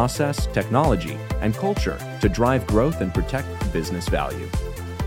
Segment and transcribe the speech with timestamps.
[0.00, 4.48] process, technology, and culture to drive growth and protect business value.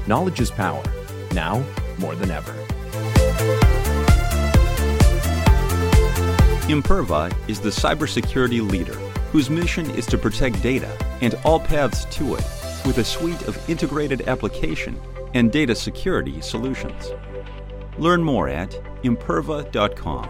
[0.06, 0.84] Knowledge is power,
[1.32, 1.66] now
[1.98, 2.54] more than ever.
[6.70, 8.94] Imperva is the cybersecurity leader
[9.32, 12.46] whose mission is to protect data and all paths to it
[12.86, 14.96] with a suite of integrated application
[15.34, 17.10] and data security solutions.
[17.98, 18.70] Learn more at
[19.02, 20.30] imperva.com.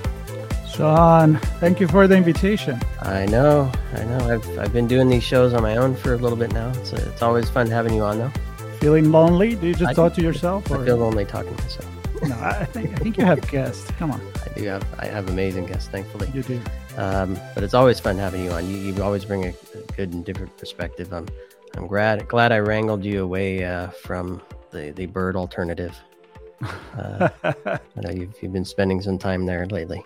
[0.81, 2.81] Sean, thank you for the invitation.
[3.03, 4.17] I know, I know.
[4.33, 6.69] I've, I've been doing these shows on my own for a little bit now.
[6.69, 8.31] It's, it's always fun having you on, though.
[8.79, 9.53] Feeling lonely?
[9.53, 10.71] Do you just I talk do- to yourself?
[10.71, 10.81] Or?
[10.81, 11.87] I feel lonely talking to myself.
[12.23, 13.91] no, I think I think you have guests.
[13.99, 16.31] Come on, I do have I have amazing guests, thankfully.
[16.33, 16.59] you do.
[16.97, 18.67] Um, but it's always fun having you on.
[18.67, 21.13] You, you always bring a, a good and different perspective.
[21.13, 21.27] I'm
[21.75, 25.95] I'm glad glad I wrangled you away uh, from the, the bird alternative.
[26.97, 30.03] Uh, I know you've, you've been spending some time there lately.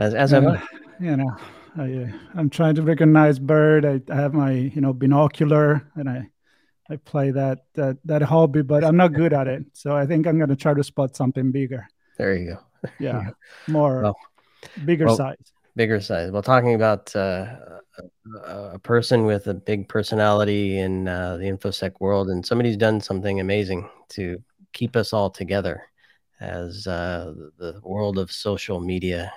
[0.00, 0.62] As as have Uh, I.
[0.98, 1.30] you know,
[1.76, 3.84] I, uh, I'm trying to recognize bird.
[3.84, 6.28] I, I have my you know binocular, and I
[6.88, 9.64] I play that that that hobby, but I'm not good at it.
[9.74, 11.86] So I think I'm gonna try to spot something bigger.
[12.18, 12.58] There you go.
[12.98, 13.30] Yeah,
[13.68, 14.16] more Well-
[14.86, 15.36] bigger well, size.
[15.76, 16.30] bigger size.
[16.32, 17.44] Well, talking about uh,
[18.46, 23.00] a, a person with a big personality in uh, the infosec world, and somebody's done
[23.02, 25.82] something amazing to keep us all together,
[26.40, 29.30] as uh, the world of social media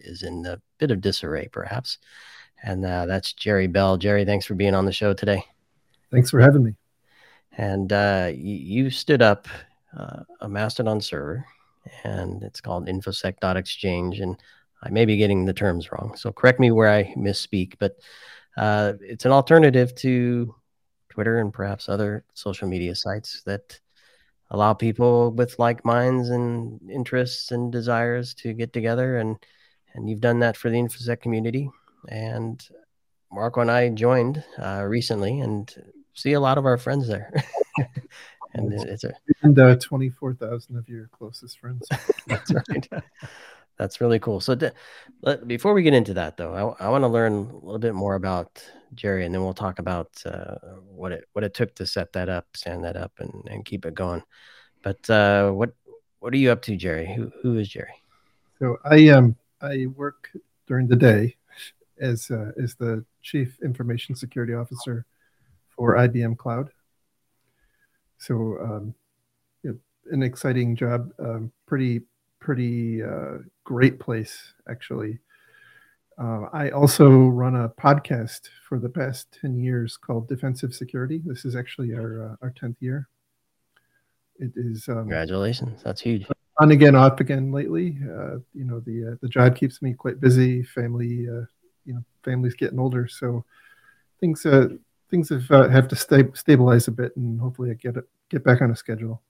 [0.00, 1.98] is, in a bit of disarray, perhaps.
[2.62, 3.96] And uh, that's Jerry Bell.
[3.96, 5.44] Jerry, thanks for being on the show today.
[6.10, 6.74] Thanks for having me.
[7.56, 9.48] And uh, you, you stood up
[9.96, 11.44] uh, a Mastodon server,
[12.04, 14.20] and it's called infosec.exchange.
[14.20, 14.36] And
[14.82, 17.74] I may be getting the terms wrong, so correct me where I misspeak.
[17.78, 17.96] But
[18.56, 20.54] uh, it's an alternative to
[21.08, 23.78] Twitter and perhaps other social media sites that
[24.50, 29.18] allow people with like minds and interests and desires to get together.
[29.18, 29.36] And
[29.94, 31.70] and you've done that for the infosec community.
[32.08, 32.62] And
[33.32, 35.72] Marco and I joined uh, recently, and
[36.14, 37.32] see a lot of our friends there.
[38.54, 39.12] and it- it's a,
[39.42, 41.86] And uh, 24,000 of your closest friends.
[42.26, 42.88] that's right.
[43.78, 44.40] That's really cool.
[44.40, 44.70] So, d-
[45.22, 47.94] let, before we get into that, though, I, I want to learn a little bit
[47.94, 48.62] more about
[48.94, 50.56] Jerry, and then we'll talk about uh,
[50.90, 53.86] what it what it took to set that up, stand that up, and, and keep
[53.86, 54.22] it going.
[54.82, 55.70] But uh, what
[56.18, 57.10] what are you up to, Jerry?
[57.14, 58.02] Who who is Jerry?
[58.58, 60.30] So I um I work
[60.66, 61.36] during the day
[62.00, 65.04] as uh, as the chief information security officer
[65.68, 66.70] for IBM Cloud.
[68.18, 68.94] So um,
[69.62, 69.78] you know,
[70.12, 72.02] an exciting job, um, pretty
[72.38, 75.18] pretty uh, great place actually.
[76.18, 81.22] Uh, I also run a podcast for the past ten years called Defensive Security.
[81.24, 83.08] This is actually our uh, our tenth year.
[84.38, 86.26] It is um, Congratulations, that's huge.
[86.60, 87.98] On again, off again lately.
[88.02, 90.62] Uh, you know, the uh, the job keeps me quite busy.
[90.62, 91.46] Family, uh,
[91.84, 93.44] you know, family's getting older, so
[94.20, 94.68] things uh,
[95.10, 98.44] things have uh, have to sta- stabilize a bit, and hopefully I get it get
[98.44, 99.22] back on a schedule.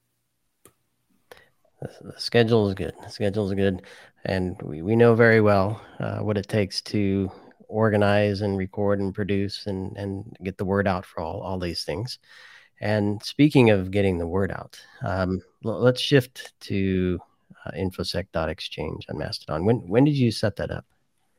[1.80, 2.94] The, the schedule is good.
[3.02, 3.82] The schedule is good,
[4.24, 7.30] and we, we know very well uh, what it takes to
[7.68, 11.84] organize and record and produce and and get the word out for all all these
[11.84, 12.18] things.
[12.80, 17.18] And speaking of getting the word out, um, l- let's shift to
[17.66, 19.64] uh, infosec.exchange on Mastodon.
[19.64, 20.86] When when did you set that up?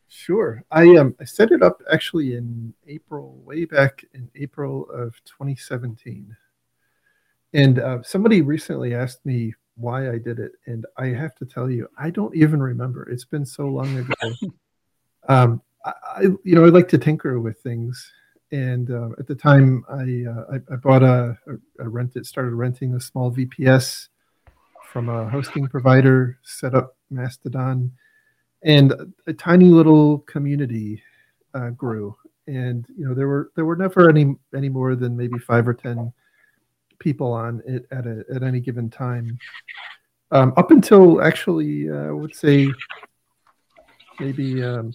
[0.08, 5.16] Sure, I um I set it up actually in April, way back in April of
[5.26, 6.36] 2017,
[7.54, 11.72] and uh, somebody recently asked me why I did it, and I have to tell
[11.72, 13.10] you, I don't even remember.
[13.10, 14.14] It's been so long ago.
[15.30, 18.12] um, I, I you know I like to tinker with things,
[18.51, 21.38] and uh, at the time I, uh, I I bought a,
[21.80, 24.09] a, rented started renting a small VPS
[24.92, 27.92] from a hosting provider, set up Mastodon,
[28.63, 31.01] and a, a tiny little community
[31.53, 32.15] uh, grew.
[32.48, 35.74] and you know there were there were never any any more than maybe five or
[35.74, 36.12] ten
[37.00, 39.38] people on it at a, at any given time.
[40.31, 42.69] Um, up until actually, uh, I would say
[44.19, 44.94] maybe um,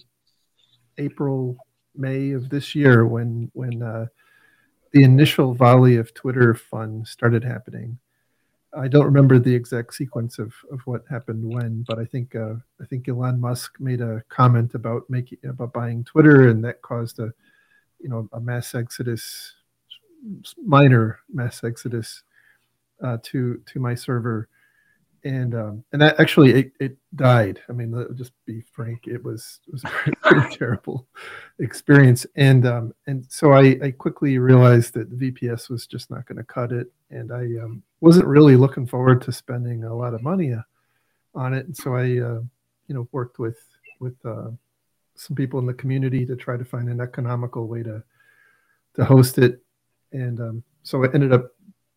[0.97, 1.57] April,
[1.97, 4.07] May of this year, when when uh,
[4.91, 7.99] the initial volley of Twitter fun started happening.
[8.75, 12.55] I don't remember the exact sequence of, of what happened when, but I think uh,
[12.81, 17.19] I think Elon Musk made a comment about making about buying Twitter, and that caused
[17.19, 17.33] a
[17.99, 19.53] you know a mass exodus,
[20.63, 22.23] minor mass exodus
[23.01, 24.49] uh, to to my server,
[25.23, 27.59] and um, and that actually it, it died.
[27.69, 31.07] I mean, just be frank, it was it was a pretty, pretty terrible
[31.59, 36.37] experience, and um, and so I, I quickly realized that VPS was just not going
[36.37, 40.23] to cut it, and I um, wasn't really looking forward to spending a lot of
[40.23, 40.61] money uh,
[41.35, 42.41] on it, and so I uh,
[42.87, 43.59] you know worked with
[43.99, 44.49] with uh,
[45.15, 48.03] some people in the community to try to find an economical way to
[48.95, 49.61] to host it,
[50.11, 51.51] and um, so I ended up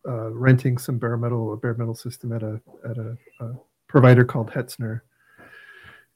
[0.08, 3.52] uh, renting some bare metal a bare metal system at a at a, a
[3.88, 5.00] provider called Hetzner,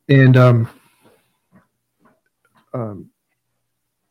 [0.08, 0.68] and um,
[2.72, 3.10] um,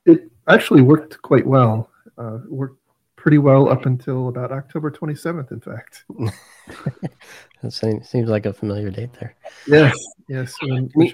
[0.06, 1.90] it actually worked quite well.
[2.18, 2.80] Uh, worked
[3.24, 6.04] pretty well up until about October 27th, in fact.
[7.62, 9.34] that seems like a familiar date there.
[9.66, 9.98] Yes,
[10.28, 10.54] yes.
[10.62, 11.12] When, when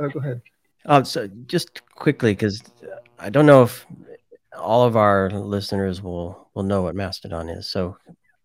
[0.00, 0.42] oh, go ahead.
[0.84, 2.60] Uh, so just quickly, because
[3.20, 3.86] I don't know if
[4.56, 7.68] all of our listeners will will know what Mastodon is.
[7.68, 7.96] So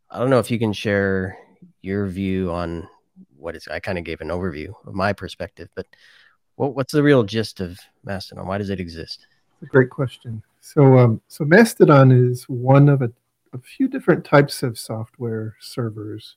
[0.09, 1.37] I don't know if you can share
[1.81, 2.87] your view on
[3.37, 3.67] what is.
[3.67, 5.85] I kind of gave an overview of my perspective, but
[6.55, 8.47] what, what's the real gist of Mastodon?
[8.47, 9.27] Why does it exist?
[9.61, 10.43] a great question.
[10.61, 13.11] So um, so Mastodon is one of a,
[13.53, 16.35] a few different types of software servers,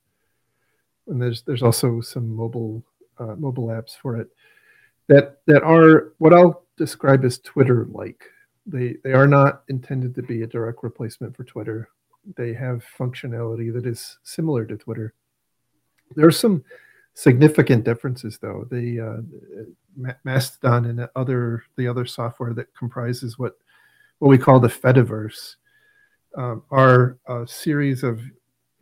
[1.07, 2.83] and there's there's also some mobile
[3.19, 4.29] uh, mobile apps for it
[5.09, 8.25] that that are what I'll describe as Twitter like.
[8.67, 11.89] They they are not intended to be a direct replacement for Twitter.
[12.37, 15.15] They have functionality that is similar to Twitter.
[16.15, 16.65] There are some
[17.15, 18.67] significant differences, though.
[18.71, 23.59] The uh, Mastodon and the other the other software that comprises what
[24.19, 25.57] what we call the Fediverse
[26.37, 28.33] um, are a series of you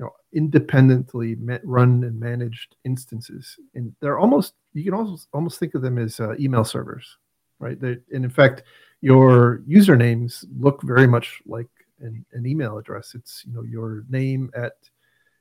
[0.01, 5.83] know independently run and managed instances, and they're almost you can almost almost think of
[5.83, 7.17] them as uh, email servers,
[7.59, 7.81] right?
[7.81, 8.65] They, and in fact,
[9.01, 11.69] your usernames look very much like
[12.01, 13.15] an, an email address.
[13.15, 14.75] It's you know your name at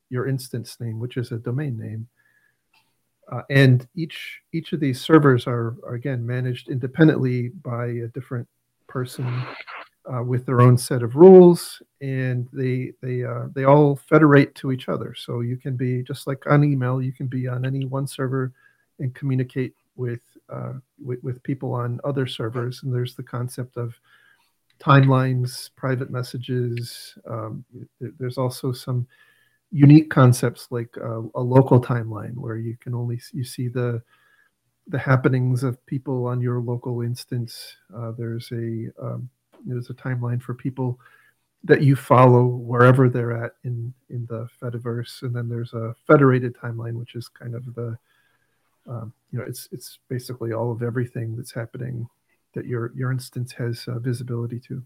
[0.10, 2.08] your instance name, which is a domain name.
[3.32, 8.48] Uh, and each each of these servers are, are, again managed independently by a different
[8.88, 9.26] person
[10.06, 14.72] uh, with their own set of rules, and they they uh, they all federate to
[14.72, 15.14] each other.
[15.16, 18.54] So you can be just like on email, you can be on any one server
[19.00, 20.74] and communicate with uh,
[21.04, 22.84] with, with people on other servers.
[22.84, 24.00] And there's the concept of
[24.80, 27.18] timelines, private messages.
[27.30, 27.66] Um,
[28.00, 29.08] there's also some
[29.72, 34.02] unique concepts like uh, a local timeline where you can only you see the
[34.90, 37.76] the happenings of people on your local instance.
[37.96, 39.30] Uh, there's a um,
[39.66, 41.00] there's a timeline for people
[41.64, 46.56] that you follow wherever they're at in in the Fediverse, and then there's a federated
[46.56, 47.98] timeline, which is kind of the
[48.88, 52.08] um, you know it's it's basically all of everything that's happening
[52.54, 54.84] that your your instance has uh, visibility to.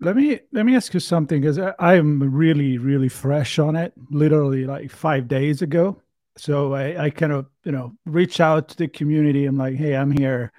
[0.00, 3.92] Let me let me ask you something because I am really really fresh on it,
[4.10, 6.00] literally like five days ago.
[6.36, 9.46] So I, I kind of you know reach out to the community.
[9.46, 10.52] I'm like, hey, I'm here.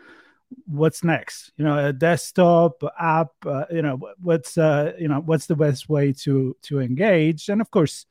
[0.67, 1.51] What's next?
[1.57, 3.29] You know, a desktop app.
[3.45, 7.49] Uh, you know, what's uh, you know what's the best way to to engage?
[7.49, 8.05] And of course,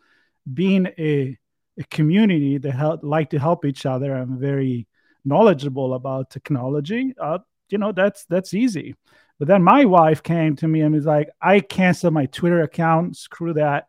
[0.52, 1.38] being a,
[1.78, 4.87] a community that help, like to help each other, I'm very
[5.25, 7.14] knowledgeable about technology.
[7.21, 7.38] Uh,
[7.69, 8.95] you know, that's that's easy.
[9.38, 13.16] But then my wife came to me and was like, I canceled my Twitter account.
[13.16, 13.88] Screw that.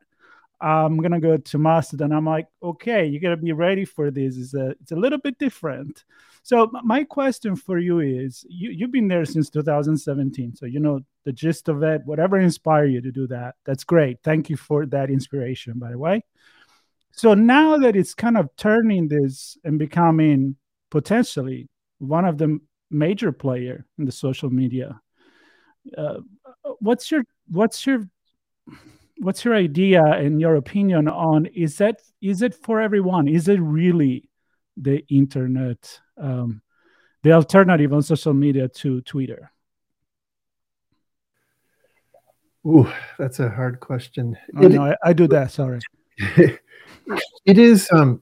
[0.59, 2.11] I'm gonna go to Mastodon.
[2.11, 4.37] I'm like, okay, you gotta be ready for this.
[4.37, 6.03] It's a it's a little bit different.
[6.43, 11.01] So my question for you is, you you've been there since 2017, so you know
[11.25, 12.01] the gist of it.
[12.05, 14.19] Whatever inspired you to do that, that's great.
[14.23, 16.23] Thank you for that inspiration, by the way.
[17.17, 20.57] So now that it's kind of turning this and becoming
[20.91, 21.69] potentially
[21.99, 22.59] one of the
[22.91, 24.99] major player in the social media
[25.97, 26.19] uh,
[26.79, 28.07] what's your what's your
[29.19, 33.59] what's your idea and your opinion on is that is it for everyone is it
[33.59, 34.29] really
[34.77, 36.61] the internet um,
[37.23, 39.51] the alternative on social media to twitter
[42.67, 44.35] Ooh, that's a hard question.
[44.57, 45.51] Oh, no, I, I, do that.
[45.51, 45.79] Sorry.
[47.45, 47.89] it is.
[47.91, 48.21] Um,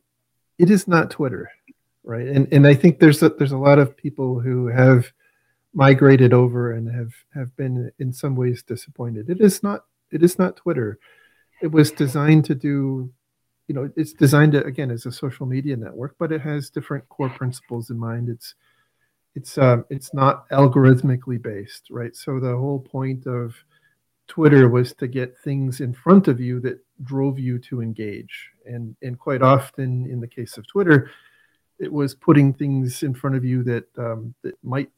[0.60, 1.52] it is not Twitter,
[2.04, 2.28] right?
[2.28, 5.12] And and I think there's a, there's a lot of people who have
[5.74, 9.30] migrated over and have have been in some ways disappointed.
[9.30, 11.00] It is not it is not Twitter.
[11.62, 13.12] It was designed to do,
[13.68, 17.08] you know, it's designed to, again as a social media network, but it has different
[17.10, 18.30] core principles in mind.
[18.30, 18.56] It's
[19.36, 22.16] it's um, it's not algorithmically based, right?
[22.16, 23.56] So the whole point of
[24.28, 28.96] Twitter was to get things in front of you that drove you to engage, and
[29.02, 31.10] and quite often in the case of Twitter,
[31.80, 34.90] it was putting things in front of you that um, that might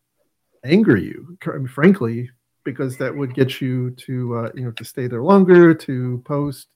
[0.64, 1.38] anger you,
[1.74, 2.30] frankly,
[2.64, 6.68] because that would get you to uh, you know to stay there longer, to post,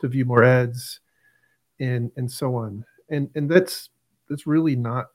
[0.00, 1.00] to view more ads,
[1.78, 2.84] and and so on.
[3.08, 3.90] And and that's
[4.28, 5.06] that's really not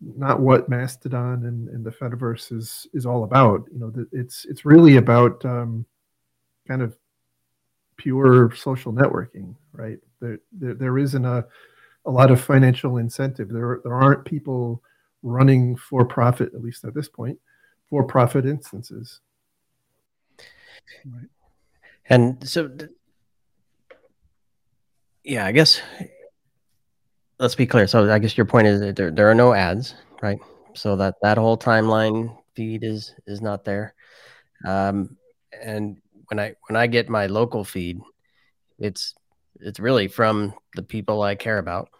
[0.00, 3.64] not what Mastodon and, and the Fediverse is is all about.
[3.72, 5.86] You know, it's it's really about um,
[6.66, 6.96] kind of
[8.02, 9.98] pure social networking, right?
[10.20, 11.46] There, there there isn't a
[12.04, 13.48] a lot of financial incentive.
[13.48, 14.82] There there aren't people
[15.22, 17.38] running for profit, at least at this point,
[17.88, 19.20] for profit instances.
[21.06, 21.28] Right.
[22.08, 22.68] And so,
[25.22, 25.80] yeah, I guess
[27.38, 27.86] let's be clear.
[27.86, 30.38] So I guess your point is that there, there are no ads, right?
[30.74, 33.94] So that that whole timeline feed is is not there.
[34.66, 35.16] Um,
[35.62, 36.01] and
[36.32, 38.00] when I when I get my local feed,
[38.78, 39.14] it's
[39.60, 41.90] it's really from the people I care about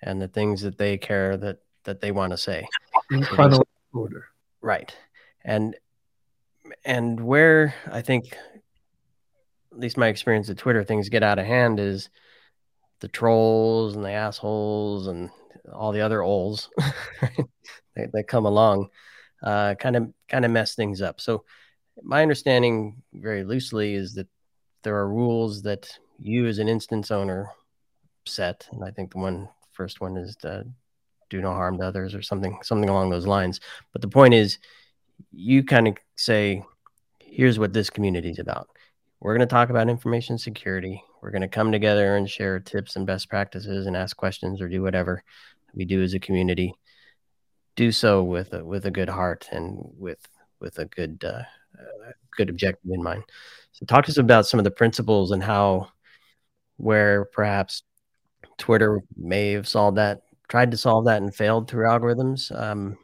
[0.00, 2.66] and the things that they care that that they want to say.
[3.10, 4.28] In chronological order.
[4.62, 4.96] Right.
[5.44, 5.76] And
[6.82, 8.38] and where I think
[9.70, 12.08] at least my experience at Twitter things get out of hand is
[13.00, 15.28] the trolls and the assholes and
[15.70, 16.70] all the other oles
[17.96, 18.88] that, that, come along
[19.42, 21.20] uh, kind of kind of mess things up.
[21.20, 21.44] So
[22.02, 24.28] my understanding very loosely is that
[24.82, 27.50] there are rules that you as an instance owner
[28.26, 28.68] set.
[28.72, 30.64] And I think the one first one is to
[31.30, 33.60] do no harm to others or something something along those lines.
[33.92, 34.58] But the point is
[35.30, 36.64] you kind of say
[37.20, 38.68] here's what this community is about.
[39.20, 41.02] We're going to talk about information security.
[41.22, 44.68] We're going to come together and share tips and best practices and ask questions or
[44.68, 45.22] do whatever
[45.74, 46.74] we do as a community.
[47.76, 50.18] Do so with a, with a good heart and with
[50.60, 51.42] with a good uh,
[52.36, 53.22] good objective in mind
[53.72, 55.88] so talk to us about some of the principles and how
[56.76, 57.82] where perhaps
[58.58, 62.98] twitter may have solved that tried to solve that and failed through algorithms um,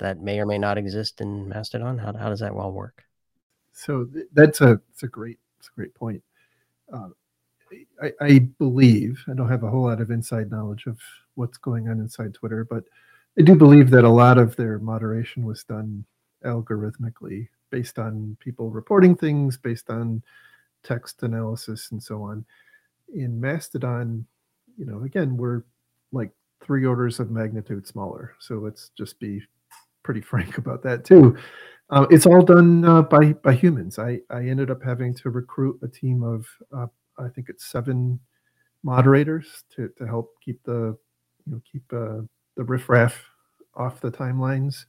[0.00, 1.98] that may or may not exist in Mastodon?
[1.98, 3.04] How, how does that all work?
[3.72, 6.20] So that's a that's a great that's a great point.
[6.92, 7.10] Uh,
[8.02, 10.98] I, I, believe I don't have a whole lot of inside knowledge of
[11.36, 12.84] what's going on inside Twitter, but
[13.38, 16.04] I do believe that a lot of their moderation was done
[16.44, 20.22] algorithmically based on people reporting things, based on
[20.84, 22.44] text analysis, and so on.
[23.12, 24.24] In Mastodon,
[24.78, 25.64] you know, again, we're
[26.12, 26.30] like
[26.62, 28.36] three orders of magnitude smaller.
[28.38, 29.42] So let's just be
[30.04, 31.36] pretty frank about that too.
[31.90, 33.98] Uh, it's all done uh, by by humans.
[33.98, 36.86] I I ended up having to recruit a team of uh,
[37.18, 38.20] I think it's seven
[38.84, 40.96] moderators to to help keep the
[41.44, 42.22] you know keep uh,
[42.56, 43.20] the riffraff
[43.74, 44.84] off the timelines.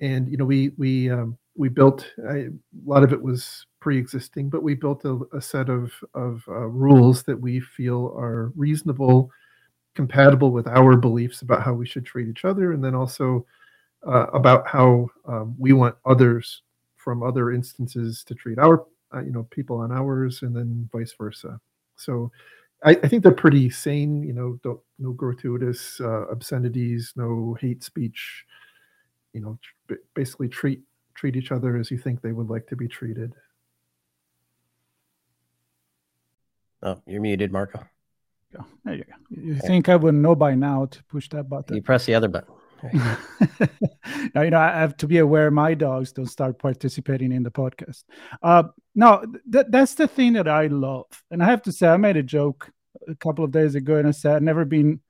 [0.00, 2.50] And you know we we um, we built I, a
[2.84, 7.22] lot of it was pre-existing, but we built a, a set of of uh, rules
[7.24, 9.30] that we feel are reasonable
[9.94, 13.44] compatible with our beliefs about how we should treat each other, and then also
[14.06, 16.62] uh, about how um, we want others
[16.96, 21.14] from other instances to treat our, uh, you know, people on ours, and then vice
[21.18, 21.60] versa.
[21.96, 22.30] So,
[22.84, 24.22] I, I think they're pretty sane.
[24.22, 28.44] You know, don't no gratuitous uh, obscenities, no hate speech.
[29.32, 29.58] You know,
[29.88, 30.82] tr- basically treat
[31.14, 33.32] treat each other as you think they would like to be treated.
[36.82, 37.84] Oh, you're muted, Marco
[38.52, 38.64] go.
[38.84, 39.12] There you go.
[39.30, 39.66] You okay.
[39.66, 41.76] think I would know by now to push that button?
[41.76, 42.54] You press the other button.
[44.34, 47.50] now you know I have to be aware my dogs don't start participating in the
[47.50, 48.04] podcast.
[48.40, 51.96] Uh, no, th- that's the thing that I love, and I have to say I
[51.96, 52.70] made a joke
[53.08, 55.00] a couple of days ago, and I said I've never been.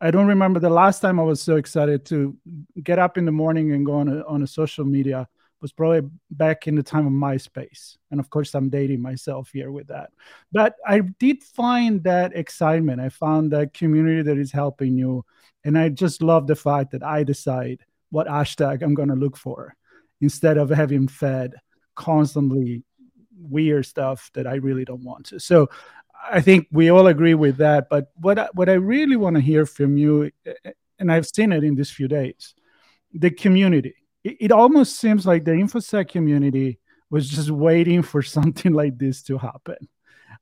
[0.00, 2.36] I don't remember the last time I was so excited to
[2.82, 5.28] get up in the morning and go on a, on a social media
[5.60, 7.98] was probably back in the time of MySpace.
[8.10, 10.10] And of course, I'm dating myself here with that.
[10.52, 13.00] But I did find that excitement.
[13.00, 15.24] I found that community that is helping you.
[15.64, 17.80] And I just love the fact that I decide
[18.10, 19.76] what hashtag I'm going to look for
[20.22, 21.54] instead of having fed
[21.94, 22.82] constantly
[23.38, 25.40] weird stuff that I really don't want to.
[25.40, 25.68] So
[26.30, 27.88] I think we all agree with that.
[27.88, 30.30] But what I, what I really want to hear from you,
[30.98, 32.54] and I've seen it in these few days,
[33.12, 36.78] the community it, it almost seems like the infosec community
[37.10, 39.88] was just waiting for something like this to happen.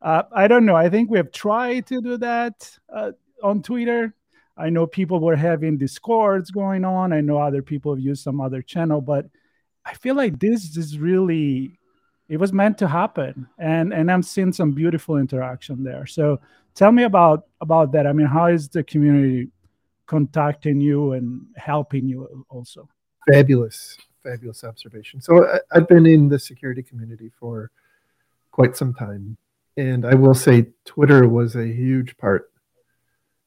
[0.00, 0.76] Uh, I don't know.
[0.76, 4.14] I think we have tried to do that uh, on Twitter.
[4.56, 7.12] I know people were having discords going on.
[7.12, 9.26] I know other people have used some other channel, but
[9.85, 11.77] I feel like this is really
[12.28, 16.06] it was meant to happen, and and I'm seeing some beautiful interaction there.
[16.06, 16.40] So
[16.75, 18.06] tell me about about that.
[18.06, 19.49] I mean, how is the community
[20.06, 22.88] contacting you and helping you also?
[23.30, 25.20] Fabulous, fabulous observation.
[25.20, 27.70] So I, I've been in the security community for
[28.50, 29.38] quite some time,
[29.76, 32.50] and I will say Twitter was a huge part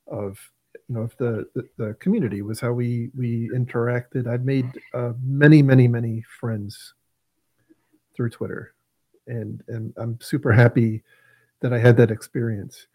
[0.08, 0.40] of
[0.88, 5.14] you know of the, the, the community was how we we interacted i've made uh,
[5.24, 6.94] many many many friends
[8.15, 8.74] through twitter.
[9.27, 11.03] And and i'm super happy
[11.62, 12.88] that i had that experience.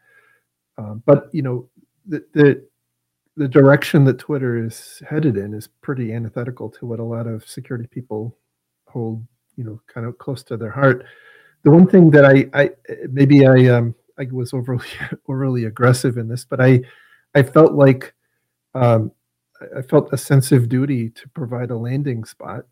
[0.79, 1.69] Um, but you know
[2.07, 2.65] the, the
[3.37, 7.49] the direction that twitter is headed in is pretty antithetical to what a lot of
[7.49, 8.37] security people
[8.89, 9.25] hold
[9.57, 11.05] you know kind of close to their heart.
[11.63, 12.71] The one thing that i i
[13.11, 14.89] maybe i um i was overly
[15.29, 16.81] overly aggressive in this but i
[17.37, 18.15] I felt like
[18.75, 19.13] um,
[19.77, 22.65] I felt a sense of duty to provide a landing spot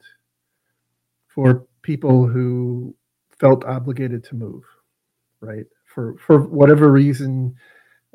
[1.28, 2.92] for people who
[3.38, 4.64] felt obligated to move,
[5.40, 5.66] right?
[5.86, 7.54] For for whatever reason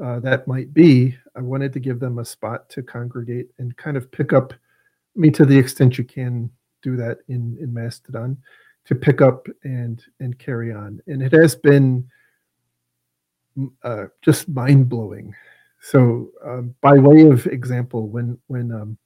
[0.03, 3.95] uh, that might be, I wanted to give them a spot to congregate and kind
[3.95, 4.51] of pick up.
[4.53, 6.49] I mean, to the extent you can
[6.81, 8.35] do that in in Mastodon,
[8.85, 12.05] to pick up and and carry on, and it has been
[13.83, 15.33] uh, just mind blowing
[15.81, 18.97] so, um, by way of example, when when um,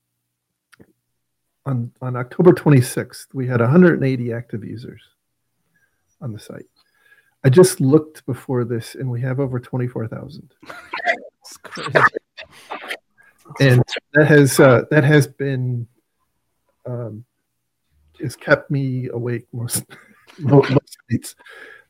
[1.66, 5.02] on on October 26th, we had 180 active users
[6.22, 6.66] on the site.
[7.44, 10.54] I just looked before this, and we have over 24,000.
[13.60, 15.88] and that has uh, that has been
[16.86, 17.26] um,
[18.22, 19.84] has kept me awake most
[20.40, 21.36] most nights.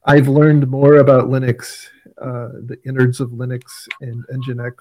[0.06, 1.88] I've learned more about Linux
[2.22, 3.64] uh, the innards of Linux
[4.02, 4.76] and Nginx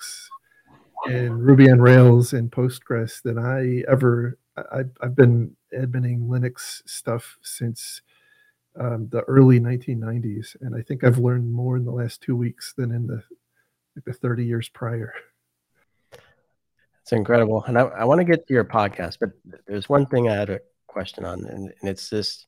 [1.07, 4.39] and Ruby on Rails and Postgres than I ever.
[4.57, 8.03] I, I've been adminning Linux stuff since
[8.79, 12.75] um, the early 1990s, and I think I've learned more in the last two weeks
[12.77, 13.23] than in the
[13.95, 15.13] like the 30 years prior.
[17.03, 19.31] It's incredible, and I, I want to get to your podcast, but
[19.67, 22.47] there's one thing I had a question on, and, and it's this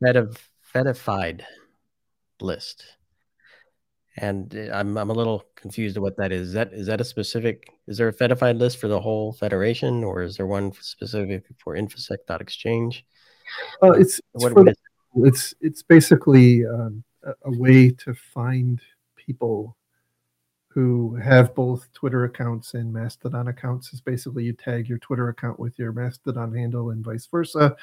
[0.00, 0.38] fed of
[0.74, 1.42] fedified
[2.40, 2.84] list
[4.16, 6.48] and uh, I'm I'm a little confused of what that is.
[6.48, 7.72] Is that is that a specific?
[7.86, 11.76] Is there a fedified list for the whole federation, or is there one specific for
[11.76, 13.04] infosec.exchange?
[13.82, 14.74] Uh, it's it's, the,
[15.16, 18.80] it's, it's basically um, a, a, way to find
[19.16, 19.76] people
[20.68, 23.92] who have both Twitter accounts and Mastodon accounts.
[23.92, 27.74] Is basically you tag your Twitter account with your Mastodon handle and vice versa,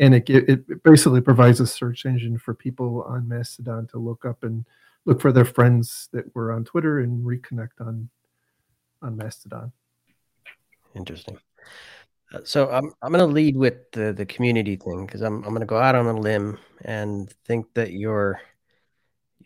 [0.00, 4.42] and it it basically provides a search engine for people on Mastodon to look up
[4.42, 4.64] and
[5.08, 8.10] look for their friends that were on Twitter and reconnect on
[9.00, 9.72] on Mastodon.
[10.94, 11.38] Interesting.
[12.32, 15.50] Uh, so I'm I'm going to lead with the the community thing because I'm I'm
[15.50, 18.40] going to go out on a limb and think that your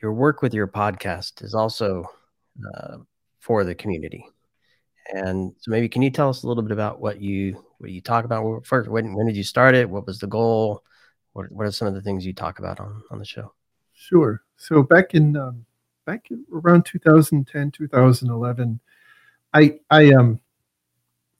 [0.02, 2.06] your work with your podcast is also
[2.74, 2.96] uh,
[3.38, 4.26] for the community.
[5.14, 8.00] And so maybe can you tell us a little bit about what you what you
[8.00, 8.90] talk about first?
[8.90, 9.88] When when did you start it?
[9.88, 10.82] What was the goal?
[11.34, 13.54] What what are some of the things you talk about on on the show?
[13.94, 14.42] Sure.
[14.62, 15.66] So back in um,
[16.06, 18.78] back in around 2010, 2011,
[19.52, 20.38] I I um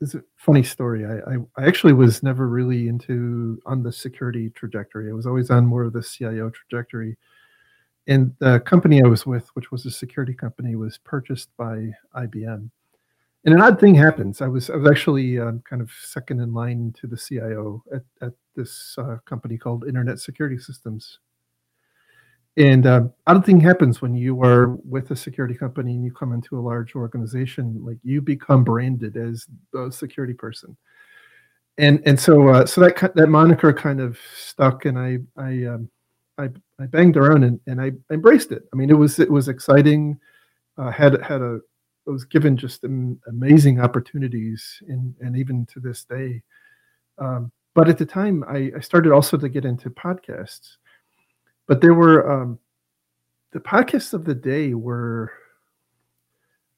[0.01, 1.07] it's a funny story.
[1.07, 5.09] I, I, I actually was never really into on the security trajectory.
[5.09, 7.17] I was always on more of the CIO trajectory.
[8.09, 12.69] And the company I was with, which was a security company, was purchased by IBM.
[13.45, 14.41] And an odd thing happens.
[14.41, 18.03] I was I was actually um, kind of second in line to the CIO at,
[18.21, 21.21] at this uh, company called Internet Security Systems
[22.57, 26.33] and uh, odd thing happens when you are with a security company and you come
[26.33, 30.77] into a large organization, like you become branded as a security person.
[31.79, 35.91] And and so uh, so that that moniker kind of stuck, and I I um,
[36.37, 38.65] I, I banged around and, and I embraced it.
[38.73, 40.19] I mean, it was it was exciting.
[40.77, 41.61] Uh, had had a
[42.07, 46.43] I was given just amazing opportunities, and and even to this day.
[47.19, 50.77] Um, but at the time, I, I started also to get into podcasts
[51.73, 52.59] but there were um,
[53.53, 55.33] the podcasts of the day were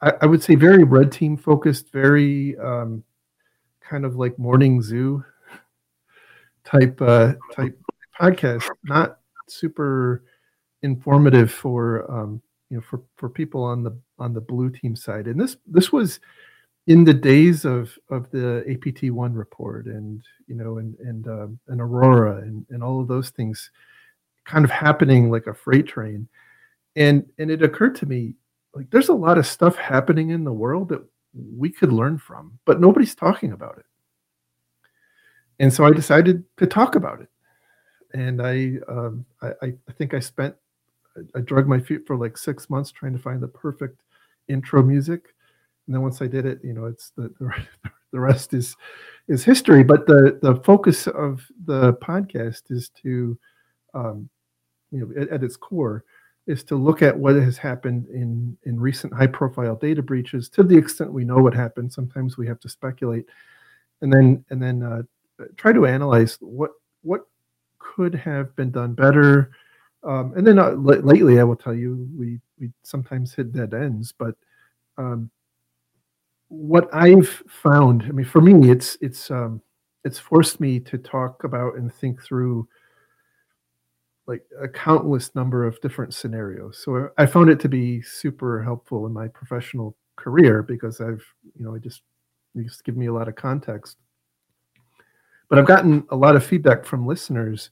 [0.01, 3.03] I, I, would say very red team focused, very um,
[3.81, 5.25] kind of like morning zoo
[6.63, 7.77] type uh, type
[8.21, 10.23] podcast, not super
[10.83, 15.27] informative for um, you know for for people on the on the blue team side.
[15.27, 16.21] And this this was
[16.87, 21.59] in the days of of the APT one report and you know and and um,
[21.67, 23.73] and Aurora and and all of those things
[24.45, 26.29] kind of happening like a freight train.
[26.97, 28.35] And and it occurred to me
[28.75, 31.03] like there's a lot of stuff happening in the world that
[31.57, 33.87] we could learn from, but nobody's talking about it.
[35.59, 37.29] And so I decided to talk about it.
[38.13, 40.55] And I, um, I, I think I spent,
[41.35, 44.03] I drug my feet for like six months trying to find the perfect
[44.49, 45.35] intro music.
[45.87, 47.53] And then once I did it, you know, it's the, the,
[48.13, 48.77] the rest is,
[49.29, 49.83] is history.
[49.83, 53.39] But the, the focus of the podcast is to,
[53.95, 54.29] um,
[54.95, 56.05] you know, at, at its core,
[56.47, 60.63] is to look at what has happened in in recent high profile data breaches to
[60.63, 61.93] the extent we know what happened.
[61.93, 63.27] Sometimes we have to speculate
[64.03, 65.03] and then and then uh,
[65.57, 66.71] try to analyze what
[67.03, 67.23] what
[67.79, 69.51] could have been done better.
[70.03, 73.73] Um, and then uh, l- lately i will tell you we we sometimes hit dead
[73.73, 74.35] ends but
[74.99, 75.31] um,
[76.49, 79.63] what i've found i mean for me it's it's um,
[80.05, 82.69] it's forced me to talk about and think through
[84.27, 86.81] like a countless number of different scenarios.
[86.83, 91.65] So I found it to be super helpful in my professional career because I've, you
[91.65, 92.03] know, I just
[92.55, 93.99] it just give me a lot of context.
[95.49, 97.71] But I've gotten a lot of feedback from listeners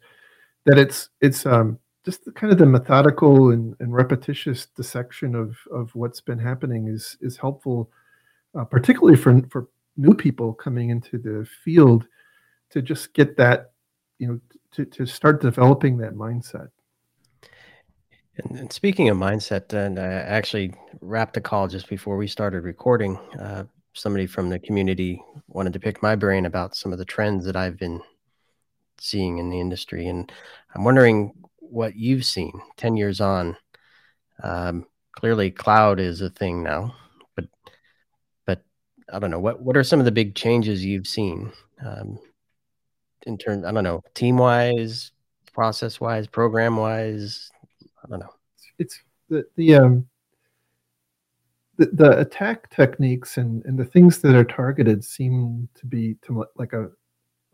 [0.66, 5.56] that it's it's um, just the, kind of the methodical and, and repetitious dissection of
[5.72, 7.90] of what's been happening is is helpful,
[8.58, 12.06] uh, particularly for for new people coming into the field
[12.70, 13.71] to just get that
[14.22, 16.68] you know to, to start developing that mindset.
[18.36, 22.62] And, and speaking of mindset, and I actually wrapped a call just before we started
[22.62, 23.16] recording.
[23.38, 27.44] Uh, somebody from the community wanted to pick my brain about some of the trends
[27.44, 28.00] that I've been
[28.98, 30.30] seeing in the industry, and
[30.74, 33.56] I'm wondering what you've seen 10 years on.
[34.40, 36.94] Um, clearly, cloud is a thing now,
[37.34, 37.46] but
[38.46, 38.62] but
[39.12, 41.52] I don't know what what are some of the big changes you've seen.
[41.84, 42.20] Um,
[43.26, 45.12] in terms, I don't know, team wise,
[45.52, 47.50] process wise, program wise?
[48.04, 48.34] I don't know.
[48.78, 50.06] It's the the um
[51.76, 56.44] the, the attack techniques and and the things that are targeted seem to be to
[56.56, 56.90] like a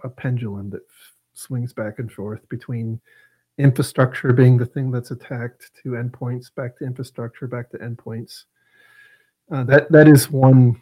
[0.05, 0.83] a pendulum that
[1.35, 3.01] swings back and forth between
[3.59, 8.45] infrastructure being the thing that's attacked to endpoints back to infrastructure back to endpoints
[9.51, 10.81] uh, that that is one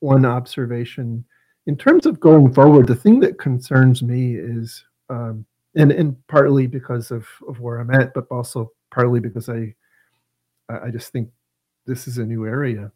[0.00, 1.24] one observation
[1.66, 6.66] in terms of going forward, the thing that concerns me is, um, and and partly
[6.66, 9.74] because of of where I'm at, but also partly because I
[10.68, 11.28] I just think
[11.86, 12.90] this is a new area,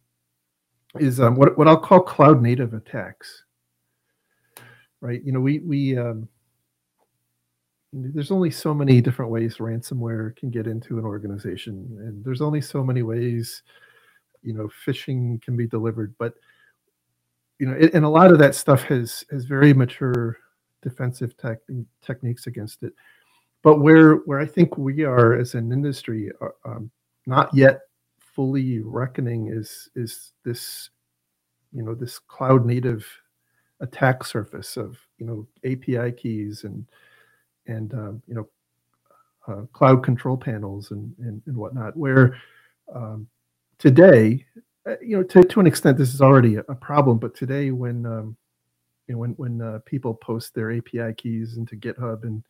[0.98, 3.44] is um, what what I'll call cloud native attacks.
[5.00, 6.28] Right, you know, we we um,
[7.92, 12.60] there's only so many different ways ransomware can get into an organization, and there's only
[12.60, 13.62] so many ways,
[14.42, 16.34] you know, phishing can be delivered, but
[17.60, 20.38] you know, and a lot of that stuff has has very mature
[20.82, 21.58] defensive tech,
[22.00, 22.94] techniques against it.
[23.62, 26.90] But where where I think we are as an industry, are, uh, um,
[27.26, 27.82] not yet
[28.18, 30.88] fully reckoning is is this,
[31.72, 33.06] you know, this cloud native
[33.80, 36.86] attack surface of you know API keys and
[37.66, 38.48] and um, you know
[39.48, 42.38] uh, cloud control panels and, and, and whatnot, where
[42.94, 43.26] um,
[43.78, 44.46] today
[45.02, 47.18] you know, to, to an extent, this is already a, problem.
[47.18, 48.36] But today, when um,
[49.06, 52.42] you know, when when uh, people post their API keys into GitHub, and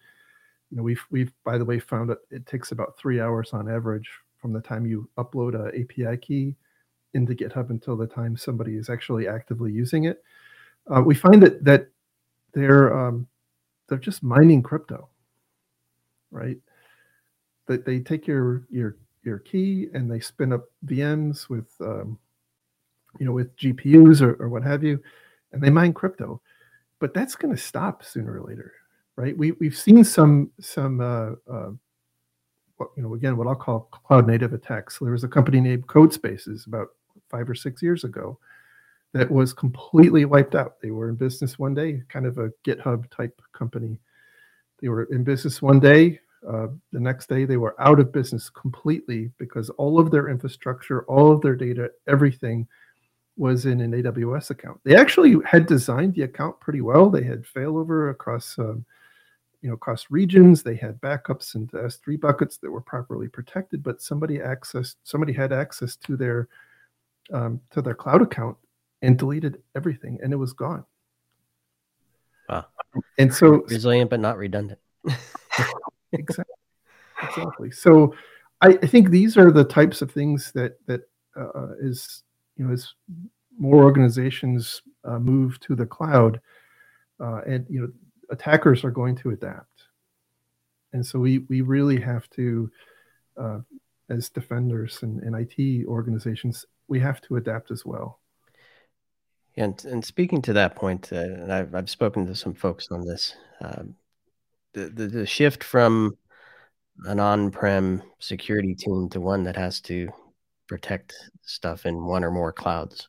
[0.70, 3.70] you know, we've we've by the way found that it takes about three hours on
[3.70, 4.08] average
[4.40, 6.54] from the time you upload a API key
[7.14, 10.22] into GitHub until the time somebody is actually actively using it.
[10.94, 11.88] Uh, we find that that
[12.52, 13.26] they're um,
[13.88, 15.08] they're just mining crypto,
[16.30, 16.58] right?
[17.66, 22.18] That they take your your your key and they spin up VMs with um,
[23.18, 25.02] you know with GPUs or, or what have you,
[25.52, 26.40] and they mine crypto.
[26.98, 28.72] But that's going to stop sooner or later,
[29.16, 29.36] right?
[29.36, 31.70] We we've seen some some uh, uh,
[32.76, 34.98] what, you know again what I'll call cloud native attacks.
[34.98, 36.88] There was a company named CodeSpaces about
[37.30, 38.38] five or six years ago
[39.12, 40.80] that was completely wiped out.
[40.80, 43.98] They were in business one day, kind of a GitHub type company.
[44.80, 48.48] They were in business one day, uh, the next day, they were out of business
[48.48, 52.66] completely because all of their infrastructure, all of their data, everything
[53.36, 54.80] was in an AWS account.
[54.84, 57.10] They actually had designed the account pretty well.
[57.10, 58.84] They had failover across, um,
[59.60, 60.62] you know, across regions.
[60.62, 63.82] They had backups into S3 buckets that were properly protected.
[63.82, 66.48] But somebody accessed, somebody had access to their
[67.32, 68.56] um, to their cloud account
[69.02, 70.84] and deleted everything, and it was gone.
[72.48, 72.66] Wow!
[73.18, 74.80] And so resilient but not redundant.
[76.12, 76.54] exactly.
[77.22, 77.70] exactly.
[77.72, 78.14] So
[78.60, 81.02] I, I, think these are the types of things that that
[81.36, 82.22] uh, is
[82.56, 82.94] you know as
[83.58, 86.40] more organizations uh, move to the cloud,
[87.20, 87.88] uh, and you know
[88.30, 89.84] attackers are going to adapt,
[90.92, 92.70] and so we we really have to,
[93.36, 93.60] uh,
[94.08, 98.20] as defenders and, and IT organizations, we have to adapt as well.
[99.56, 103.06] And and speaking to that point, uh, and I've I've spoken to some folks on
[103.06, 103.94] this, um,
[104.74, 106.16] the, the the shift from
[107.04, 110.08] an on-prem security team to one that has to
[110.68, 113.08] protect stuff in one or more clouds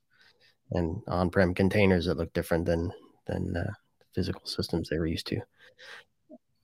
[0.71, 2.91] and on-prem containers that look different than
[3.27, 3.71] than uh,
[4.15, 5.39] physical systems they were used to.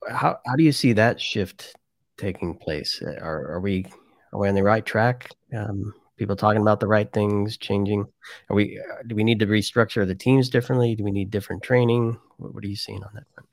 [0.08, 1.76] How how do you see that shift
[2.16, 3.02] taking place?
[3.02, 3.86] Are are we
[4.32, 5.30] are we on the right track?
[5.56, 8.06] Um, people talking about the right things, changing.
[8.48, 8.78] Are we?
[8.78, 10.94] Uh, do we need to restructure the teams differently?
[10.94, 12.18] Do we need different training?
[12.38, 13.47] What, what are you seeing on that front?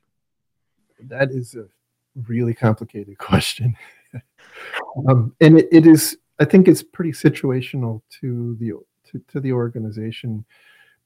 [1.00, 1.66] That is a
[2.28, 3.76] really complicated question,
[5.08, 6.18] um, and it, it is.
[6.40, 8.74] I think it's pretty situational to the
[9.12, 10.46] to, to the organization.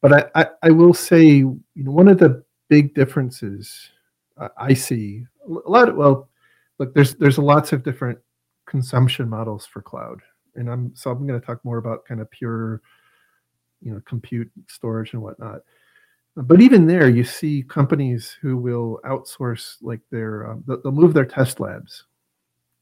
[0.02, 3.90] But I, I, I will say, you know, one of the big differences
[4.58, 6.30] I see a lot of well,
[6.78, 8.18] look, there's there's lots of different
[8.66, 10.22] consumption models for cloud
[10.56, 12.82] and I'm so I'm going to talk more about kind of pure,
[13.82, 15.62] you know, compute storage and whatnot.
[16.36, 21.26] But even there, you see companies who will outsource like their um, they'll move their
[21.26, 22.06] test labs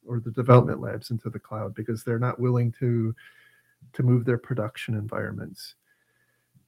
[0.06, 3.16] or the development labs into the cloud because they're not willing to
[3.94, 5.76] to move their production environments.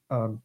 [0.10, 0.42] Um,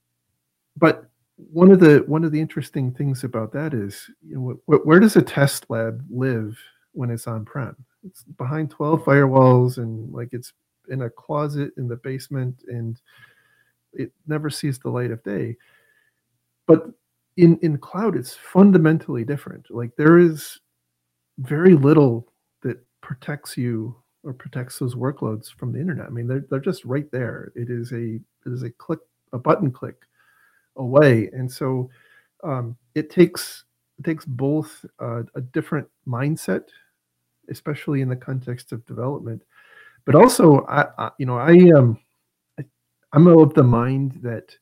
[0.76, 4.86] but one of the one of the interesting things about that is, you know, wh-
[4.86, 6.58] where does a test lab live
[6.92, 7.76] when it's on prem?
[8.04, 10.52] it's behind 12 firewalls and like it's
[10.88, 13.00] in a closet in the basement and
[13.92, 15.56] it never sees the light of day
[16.66, 16.86] but
[17.36, 19.66] in in cloud it's fundamentally different.
[19.70, 20.60] Like there is
[21.38, 22.28] very little
[22.62, 26.06] that protects you or protects those workloads from the internet.
[26.06, 27.52] I mean they're, they're just right there.
[27.54, 29.00] It is a it is a click
[29.32, 29.96] a button click
[30.76, 31.28] away.
[31.32, 31.90] And so
[32.42, 33.64] um, it takes
[33.98, 36.64] it takes both uh, a different mindset
[37.50, 39.42] especially in the context of development.
[40.04, 41.98] But also, I, I you know, I um,
[43.12, 44.56] I'm of the mind that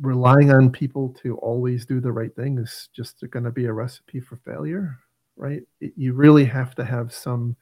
[0.00, 3.72] relying on people to always do the right thing is just going to be a
[3.72, 4.98] recipe for failure,
[5.36, 5.62] right?
[5.80, 7.56] It, you really have to have some,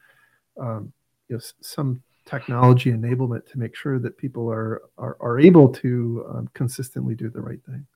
[0.61, 0.93] um,
[1.29, 6.25] you know, some technology enablement to make sure that people are are, are able to
[6.33, 7.87] um, consistently do the right thing.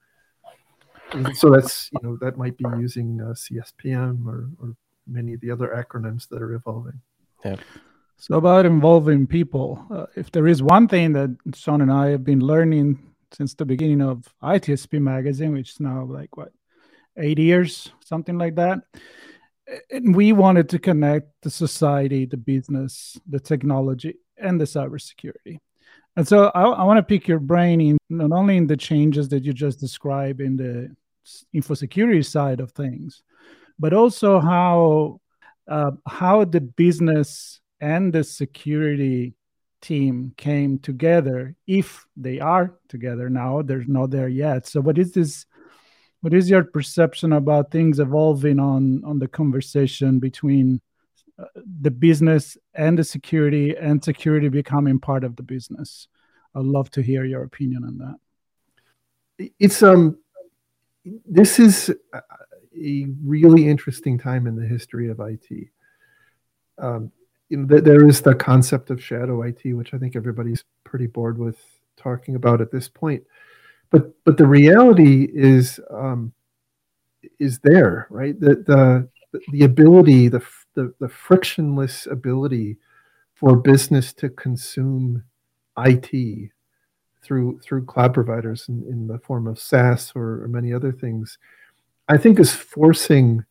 [1.12, 4.74] And so that's you know that might be using uh, CSPM or, or
[5.06, 7.00] many of the other acronyms that are evolving.
[7.44, 7.56] Yeah.
[8.18, 12.24] So about involving people, uh, if there is one thing that Sean and I have
[12.24, 12.98] been learning
[13.32, 16.52] since the beginning of ITSP magazine, which is now like what
[17.18, 18.78] eight years, something like that.
[19.90, 25.58] And we wanted to connect the society, the business, the technology, and the cybersecurity.
[26.16, 29.28] And so I, I want to pick your brain in not only in the changes
[29.30, 30.94] that you just described in the
[31.52, 33.22] info security side of things,
[33.78, 35.20] but also how
[35.68, 39.34] uh, how the business and the security
[39.86, 44.66] team came together if they are together now they're not there yet.
[44.66, 45.46] So what is this
[46.22, 50.80] what is your perception about things evolving on on the conversation between
[51.38, 51.44] uh,
[51.82, 56.08] the business and the security and security becoming part of the business?
[56.56, 59.52] I'd love to hear your opinion on that.
[59.60, 60.18] It's um
[61.24, 61.94] this is
[62.74, 65.68] a really interesting time in the history of IT.
[66.78, 67.12] Um,
[67.48, 71.38] you know, there is the concept of shadow IT, which I think everybody's pretty bored
[71.38, 71.58] with
[71.96, 73.22] talking about at this point.
[73.90, 76.32] But but the reality is um,
[77.38, 78.38] is there, right?
[78.38, 78.56] The
[79.32, 82.78] the the ability, the, the the frictionless ability
[83.34, 85.22] for business to consume
[85.78, 86.50] IT
[87.22, 91.38] through through cloud providers in, in the form of SaaS or, or many other things
[92.08, 93.44] I think is forcing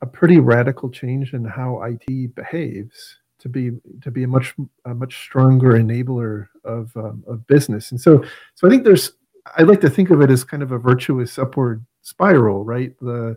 [0.00, 4.94] a pretty radical change in how IT behaves to be to be a much a
[4.94, 7.90] much stronger enabler of um, of business.
[7.90, 8.24] And so
[8.54, 9.12] so I think there's
[9.56, 12.94] I like to think of it as kind of a virtuous upward spiral, right?
[13.00, 13.36] The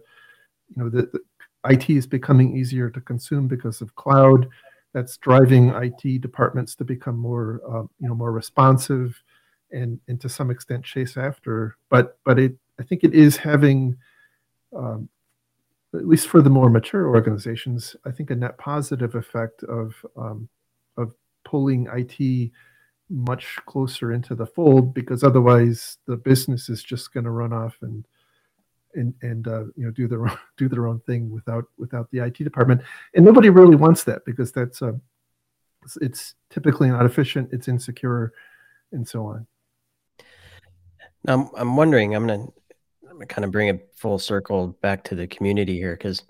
[0.69, 1.19] you know the, the
[1.67, 4.47] IT is becoming easier to consume because of cloud.
[4.93, 9.21] That's driving IT departments to become more uh, you know more responsive
[9.71, 11.77] and and to some extent chase after.
[11.89, 13.97] But but it I think it is having
[14.75, 15.09] um,
[15.97, 20.49] at least for the more mature organizations, I think a net positive effect of um,
[20.97, 22.51] of pulling IT
[23.09, 27.77] much closer into the fold because otherwise the business is just going to run off
[27.81, 28.05] and
[28.95, 32.19] and and uh, you know do their own, do their own thing without without the
[32.19, 32.81] IT department.
[33.13, 34.93] And nobody really wants that because that's uh,
[35.83, 38.33] it's, it's typically not efficient it's insecure
[38.91, 39.47] and so on.
[41.25, 42.47] Now I'm, I'm wondering I'm gonna
[43.27, 46.23] kind of bring it full circle back to the community here because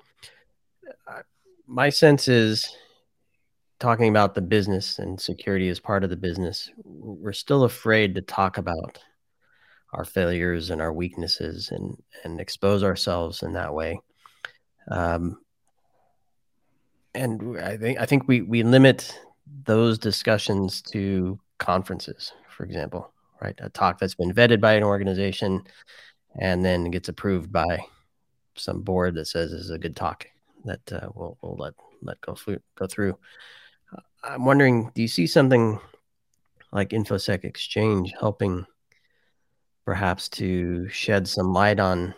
[1.07, 1.21] uh,
[1.67, 2.75] my sense is
[3.79, 8.21] talking about the business and security as part of the business we're still afraid to
[8.21, 8.99] talk about
[9.95, 13.99] our failures and our weaknesses and and expose ourselves in that way.
[14.91, 15.39] Um,
[17.13, 19.17] and I think I think we we limit
[19.63, 23.55] those discussions to conferences, for example, right?
[23.59, 25.63] A talk that's been vetted by an organization
[26.39, 27.79] and then gets approved by
[28.55, 30.25] some board that says is a good talk
[30.65, 33.17] that uh, we'll, we'll let let go through, go through.
[34.23, 35.79] I'm wondering, do you see something
[36.71, 38.65] like InfoSec Exchange helping
[39.85, 42.13] perhaps to shed some light on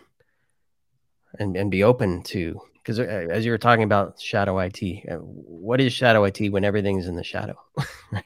[1.38, 5.16] and, and be open to because uh, as you were talking about shadow IT, uh,
[5.16, 7.54] what is shadow IT when everything's in the shadow?
[8.12, 8.24] right.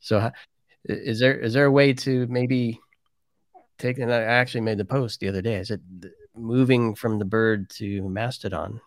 [0.00, 0.30] So,
[0.84, 2.80] is there is there a way to maybe
[3.82, 3.98] take?
[3.98, 5.58] And I actually made the post the other day.
[5.58, 5.80] I said
[6.34, 8.80] moving from the bird to Mastodon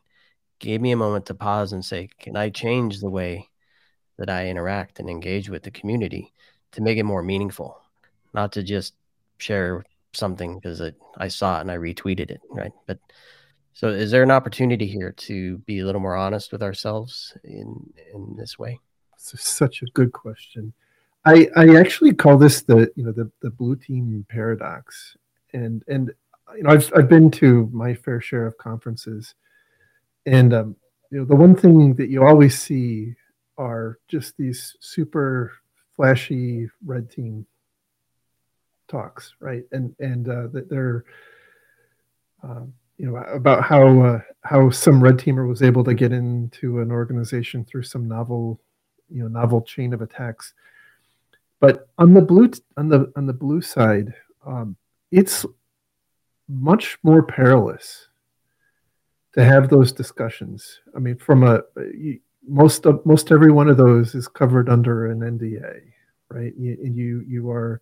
[0.60, 3.49] gave me a moment to pause and say, can I change the way
[4.17, 6.34] that I interact and engage with the community
[6.71, 7.79] to make it more meaningful,
[8.34, 8.93] not to just
[9.38, 10.81] share something because
[11.17, 12.71] I saw it and I retweeted it, right?
[12.88, 12.99] But
[13.73, 17.93] so, is there an opportunity here to be a little more honest with ourselves in
[18.13, 18.79] in this way?
[19.15, 20.73] It's such a good question.
[21.25, 25.17] I I actually call this the you know the the blue team paradox,
[25.53, 26.11] and and
[26.55, 29.33] you know I've I've been to my fair share of conferences,
[30.25, 30.75] and um,
[31.11, 33.15] you know the one thing that you always see
[33.57, 35.53] are just these super
[35.95, 37.45] flashy red team
[38.88, 39.63] talks, right?
[39.71, 41.05] And and uh, they're
[42.43, 46.79] um, you know about how uh, how some red teamer was able to get into
[46.79, 48.59] an organization through some novel
[49.09, 50.53] you know novel chain of attacks
[51.60, 54.13] but on the blue on the on the blue side
[54.46, 54.76] um,
[55.12, 55.46] it's
[56.48, 58.10] much more perilous
[59.34, 61.62] to have those discussions i mean from a
[62.48, 65.82] most of most every one of those is covered under an nda
[66.30, 67.82] right you, you you are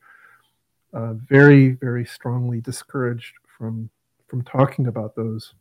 [0.93, 3.89] uh, very very strongly discouraged from
[4.33, 5.53] from talking about those.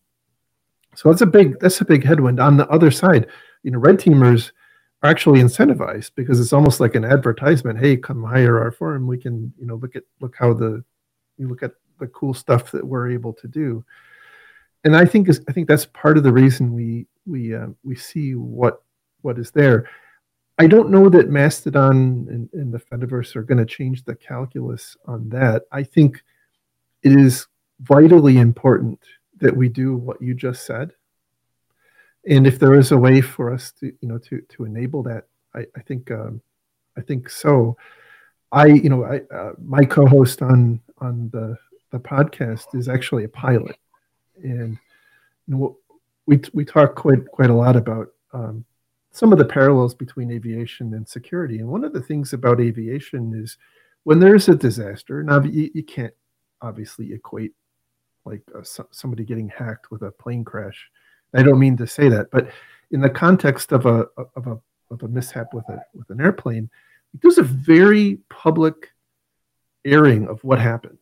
[0.95, 2.41] So that's a big that's a big headwind.
[2.41, 3.27] On the other side,
[3.63, 4.53] you know, red teamers
[5.03, 7.79] are actually incentivized because it's almost like an advertisement.
[7.79, 9.07] Hey, come hire our firm.
[9.07, 10.85] We can, you know, look at look how the
[11.39, 13.85] you look at the cool stuff that we're able to do.
[14.85, 17.97] And I think is I think that's part of the reason we we uh, we
[17.97, 18.83] see what
[19.23, 19.89] what is there.
[20.59, 24.97] I don't know that Mastodon and, and the Fediverse are going to change the calculus
[25.07, 25.63] on that.
[25.73, 26.23] I think
[27.03, 27.47] it is
[27.81, 29.01] vitally important
[29.41, 30.93] that we do what you just said.
[32.29, 35.25] And if there is a way for us to, you know, to to enable that,
[35.55, 36.41] I, I think um,
[36.97, 37.77] I think so.
[38.53, 41.57] I, you know, I uh, my co-host on on the
[41.91, 43.77] the podcast is actually a pilot,
[44.43, 44.79] and
[45.47, 45.79] you know,
[46.27, 48.65] we we talk quite quite a lot about um,
[49.11, 51.59] some of the parallels between aviation and security.
[51.59, 53.57] And one of the things about aviation is
[54.05, 55.23] when there's a disaster.
[55.23, 56.15] Now you, you can't
[56.61, 57.53] obviously equate
[58.25, 60.91] like uh, so, somebody getting hacked with a plane crash.
[61.35, 62.51] I don't mean to say that, but
[62.91, 64.59] in the context of a of a
[64.91, 66.69] of a mishap with a with an airplane,
[67.21, 68.91] there's a very public
[69.85, 70.99] airing of what happened,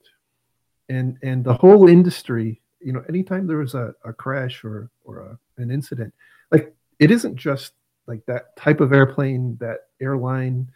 [0.88, 2.60] and and the whole industry.
[2.80, 6.14] You know, anytime there was a, a crash or or a, an incident,
[6.50, 7.72] like it isn't just
[8.06, 10.70] like that type of airplane, that airline,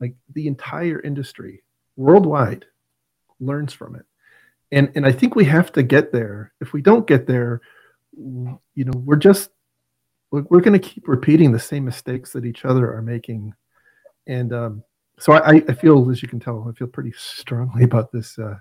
[0.00, 1.62] like the entire industry
[1.96, 2.64] worldwide
[3.38, 4.06] learns from it
[4.72, 6.52] and and I think we have to get there.
[6.60, 7.60] If we don't get there,
[8.16, 9.50] you know, we're just
[10.30, 13.54] we're, we're going to keep repeating the same mistakes that each other are making,
[14.26, 14.84] and um,
[15.18, 18.58] so I, I feel, as you can tell, I feel pretty strongly about this uh,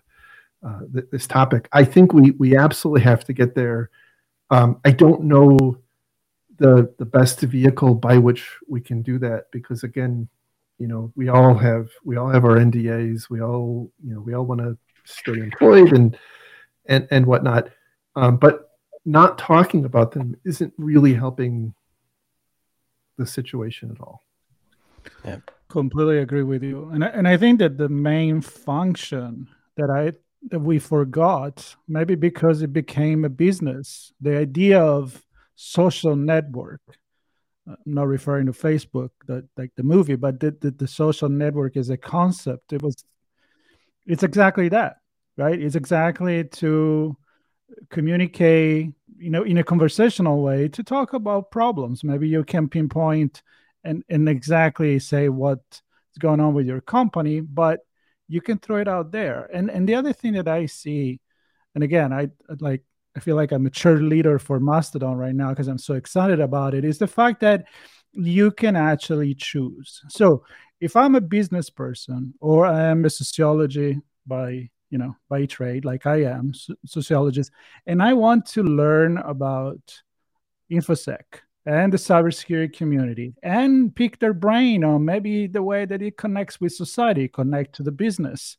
[0.65, 1.67] uh, th- this topic.
[1.71, 3.89] I think we we absolutely have to get there.
[4.49, 5.77] Um, I don't know
[6.57, 10.27] the the best vehicle by which we can do that because again,
[10.77, 13.29] you know, we all have we all have our NDAs.
[13.29, 16.17] We all you know we all want to stay employed and
[16.85, 17.69] and and whatnot.
[18.15, 18.70] Um, but
[19.05, 21.73] not talking about them isn't really helping
[23.17, 24.23] the situation at all.
[25.25, 25.37] Yeah.
[25.69, 26.89] Completely agree with you.
[26.89, 29.47] And I, and I think that the main function
[29.77, 30.13] that I
[30.49, 35.23] that we forgot, maybe because it became a business, the idea of
[35.55, 36.81] social network.
[37.67, 41.77] I'm not referring to Facebook, the, like the movie, but the, the, the social network
[41.77, 42.73] is a concept.
[42.73, 42.95] It was
[44.07, 44.97] it's exactly that,
[45.37, 45.59] right?
[45.59, 47.15] It's exactly to
[47.89, 52.03] communicate, you know, in a conversational way to talk about problems.
[52.03, 53.43] Maybe you can pinpoint
[53.83, 55.81] and, and exactly say what's
[56.19, 57.81] going on with your company, but
[58.27, 59.49] you can throw it out there.
[59.53, 61.19] And and the other thing that I see,
[61.75, 62.83] and again, I like
[63.15, 66.73] I feel like I'm a cheerleader for Mastodon right now because I'm so excited about
[66.73, 67.65] it, is the fact that
[68.13, 70.01] you can actually choose.
[70.09, 70.43] So
[70.79, 75.85] if I'm a business person or I am a sociology by you know, by trade,
[75.85, 76.51] like I am,
[76.85, 77.51] sociologist,
[77.87, 79.79] and I want to learn about
[80.71, 81.23] infosec
[81.65, 86.59] and the cybersecurity community and pick their brain on maybe the way that it connects
[86.59, 88.57] with society, connect to the business.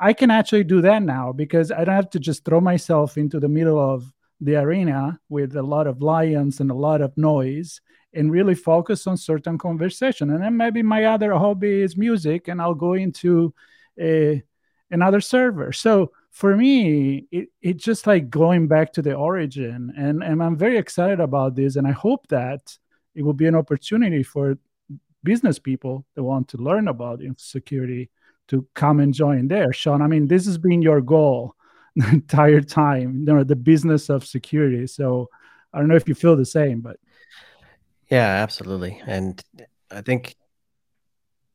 [0.00, 3.40] I can actually do that now because I don't have to just throw myself into
[3.40, 7.80] the middle of the arena with a lot of lions and a lot of noise
[8.14, 10.30] and really focus on certain conversation.
[10.30, 13.52] And then maybe my other hobby is music and I'll go into
[14.00, 14.42] a,
[14.90, 15.72] another server.
[15.72, 19.92] So for me, it, it's just like going back to the origin.
[19.96, 21.76] And, and I'm very excited about this.
[21.76, 22.76] And I hope that
[23.14, 24.58] it will be an opportunity for
[25.24, 28.10] business people that want to learn about security
[28.48, 29.72] to come and join there.
[29.72, 31.54] Sean, I mean, this has been your goal
[31.96, 34.86] the entire time, you know, the business of security.
[34.86, 35.28] So
[35.72, 36.98] I don't know if you feel the same, but
[38.10, 39.02] yeah, absolutely.
[39.06, 39.42] And
[39.90, 40.34] I think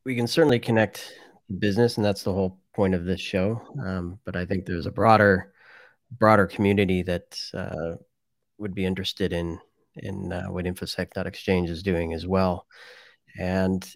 [0.04, 1.12] we can certainly connect
[1.58, 3.60] business, and that's the whole point of this show.
[3.84, 5.52] Um, but I think there's a broader,
[6.18, 7.96] broader community that uh,
[8.58, 9.58] would be interested in
[9.96, 12.66] in uh, what infosec.exchange is doing as well.
[13.38, 13.86] And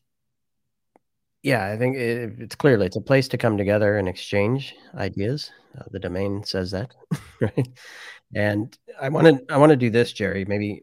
[1.42, 5.50] yeah, I think it, it's clearly it's a place to come together and exchange ideas.
[5.76, 6.94] Uh, the domain says that,
[7.40, 7.68] right?
[8.34, 10.44] And I want to I want to do this, Jerry.
[10.44, 10.82] Maybe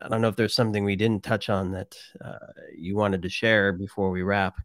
[0.00, 1.94] I don't know if there's something we didn't touch on that
[2.24, 2.38] uh,
[2.76, 4.60] you wanted to share before we wrap.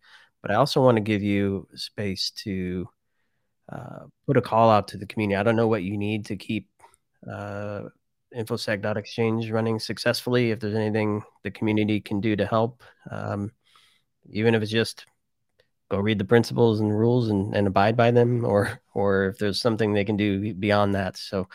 [0.46, 2.88] But I also want to give you space to
[3.68, 5.36] uh, put a call out to the community.
[5.36, 6.70] I don't know what you need to keep
[7.28, 7.86] uh,
[8.32, 10.52] infosec.exchange running successfully.
[10.52, 13.54] If there's anything the community can do to help, um,
[14.30, 15.08] even if it's just
[15.90, 19.60] go read the principles and rules and, and abide by them, or or if there's
[19.60, 21.18] something they can do beyond that.
[21.18, 21.50] So,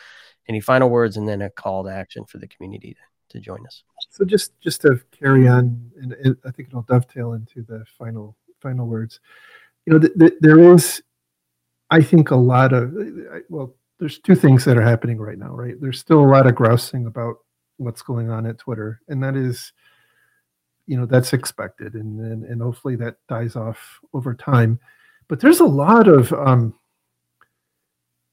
[0.48, 3.64] any final words and then a call to action for the community to, to join
[3.66, 3.84] us.
[4.08, 8.36] So just just to carry on, and, and I think it'll dovetail into the final
[8.60, 9.20] final words.
[9.86, 11.02] You know, th- th- there is,
[11.90, 12.94] I think, a lot of
[13.48, 15.80] well, there's two things that are happening right now, right?
[15.80, 17.36] There's still a lot of grousing about
[17.76, 19.72] what's going on at Twitter, and that is,
[20.86, 24.78] you know, that's expected, and and, and hopefully that dies off over time.
[25.28, 26.74] But there's a lot of um,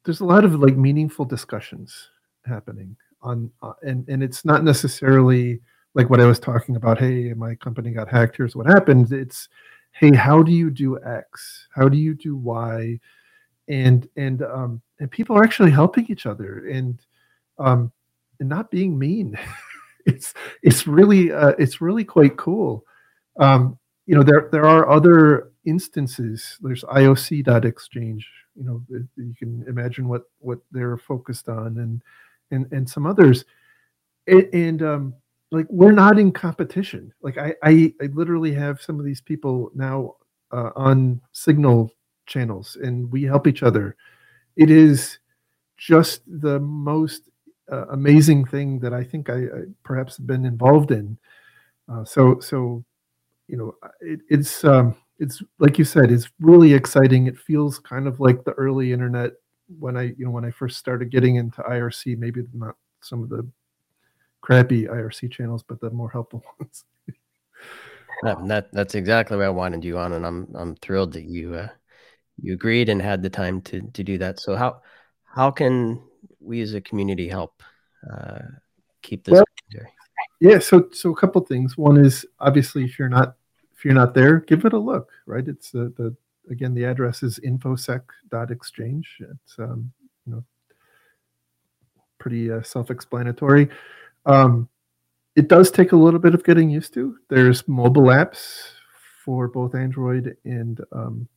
[0.05, 2.09] there's a lot of like meaningful discussions
[2.45, 5.59] happening on, uh, and and it's not necessarily
[5.93, 6.99] like what I was talking about.
[6.99, 8.37] Hey, my company got hacked.
[8.37, 9.11] Here's what happened.
[9.11, 9.49] It's
[9.99, 11.67] hey how do you do x?
[11.73, 12.99] How do you do y?
[13.67, 16.99] And and um and people are actually helping each other and
[17.59, 17.91] um
[18.39, 19.37] and not being mean.
[20.09, 20.33] It's
[20.63, 22.85] it's really uh, it's really quite cool.
[23.41, 26.57] Um you know there there are other instances.
[26.61, 28.25] There's ioc.exchange
[28.55, 28.81] you know
[29.17, 32.01] you can imagine what what they're focused on and
[32.51, 33.43] and and some others.
[34.27, 35.13] And, and um
[35.51, 37.13] like we're not in competition.
[37.21, 40.15] Like I, I, I literally have some of these people now
[40.51, 41.91] uh, on Signal
[42.25, 43.95] channels, and we help each other.
[44.55, 45.19] It is
[45.77, 47.29] just the most
[47.71, 51.17] uh, amazing thing that I think I, I perhaps been involved in.
[51.89, 52.83] Uh, so, so
[53.47, 57.27] you know, it, it's um, it's like you said, it's really exciting.
[57.27, 59.31] It feels kind of like the early internet
[59.79, 62.17] when I, you know, when I first started getting into IRC.
[62.17, 63.47] Maybe not some of the
[64.47, 66.85] crappy IRC channels, but the more helpful ones.
[68.23, 71.55] that, that, that's exactly what I wanted you on, and I'm I'm thrilled that you
[71.55, 71.67] uh,
[72.41, 74.39] you agreed and had the time to to do that.
[74.39, 74.81] So how
[75.25, 76.01] how can
[76.39, 77.61] we as a community help
[78.09, 78.39] uh,
[79.01, 79.33] keep this?
[79.33, 79.43] Well,
[80.39, 81.77] yeah, so so a couple things.
[81.77, 83.35] One is obviously if you're not
[83.75, 85.11] if you're not there, give it a look.
[85.25, 86.15] Right, it's the the
[86.49, 89.17] again the address is infosec.exchange.
[89.19, 89.91] It's um,
[90.25, 90.43] you know
[92.17, 93.69] pretty uh, self-explanatory.
[94.27, 94.69] Um,
[95.35, 97.17] it does take a little bit of getting used to.
[97.29, 98.71] There's mobile apps
[99.23, 101.27] for both Android and um,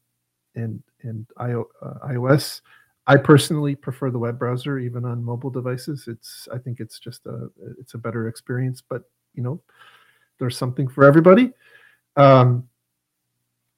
[0.54, 1.62] and and uh,
[2.08, 2.60] iOS.
[3.06, 6.04] I personally prefer the web browser, even on mobile devices.
[6.06, 8.82] It's I think it's just a it's a better experience.
[8.86, 9.60] But you know,
[10.38, 11.52] there's something for everybody.
[12.16, 12.68] Um,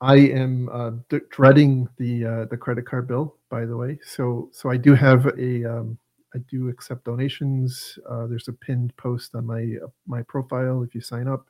[0.00, 0.92] I am uh,
[1.30, 3.98] dreading the uh, the credit card bill, by the way.
[4.04, 5.98] So so I do have a um,
[6.34, 7.98] I do accept donations.
[8.08, 11.48] Uh, there's a pinned post on my uh, my profile if you sign up.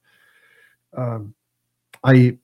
[0.97, 1.35] Um,
[2.05, 2.37] I,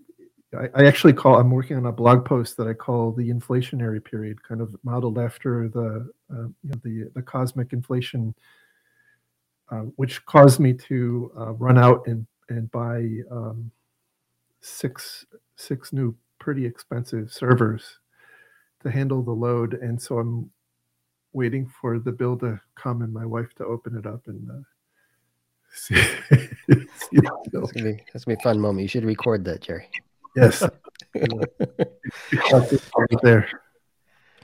[0.55, 1.39] I, actually call.
[1.39, 5.19] I'm working on a blog post that I call the inflationary period, kind of modeled
[5.19, 8.35] after the uh, you know, the the cosmic inflation,
[9.71, 13.71] uh, which caused me to uh, run out and and buy um,
[14.61, 15.27] six
[15.57, 17.99] six new pretty expensive servers
[18.83, 20.51] to handle the load, and so I'm
[21.33, 24.55] waiting for the bill to come and my wife to open it up and uh,
[25.73, 25.95] see.
[25.95, 26.49] see
[27.53, 28.83] that's, gonna be, that's gonna be a fun moment.
[28.83, 29.89] You should record that, Jerry.
[30.37, 30.63] Yes.
[33.23, 33.49] there.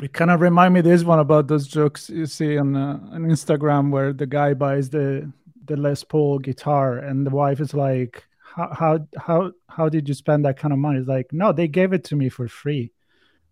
[0.03, 3.23] It kind of remind me this one about those jokes you see on uh, on
[3.23, 5.31] Instagram where the guy buys the
[5.67, 10.15] the Les Paul guitar and the wife is like, "How how how how did you
[10.15, 12.93] spend that kind of money?" It's like, "No, they gave it to me for free.